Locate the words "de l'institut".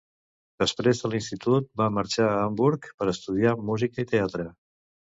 1.03-1.69